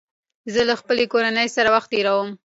[0.53, 2.29] زه له خپلې کورنۍ سره وخت تېروم